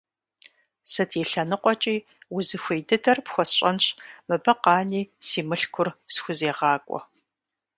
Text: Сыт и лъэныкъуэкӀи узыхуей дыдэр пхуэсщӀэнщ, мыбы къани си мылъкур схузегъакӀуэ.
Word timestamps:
Сыт 0.91 1.11
и 1.21 1.23
лъэныкъуэкӀи 1.29 1.95
узыхуей 2.35 2.81
дыдэр 2.87 3.17
пхуэсщӀэнщ, 3.25 3.85
мыбы 4.27 4.53
къани 4.63 5.01
си 5.27 5.41
мылъкур 5.47 5.87
схузегъакӀуэ. 6.13 6.99